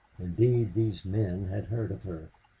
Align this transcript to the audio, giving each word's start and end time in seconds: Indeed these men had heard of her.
Indeed 0.17 0.73
these 0.73 1.05
men 1.05 1.45
had 1.49 1.65
heard 1.65 1.91
of 1.91 2.01
her. 2.01 2.31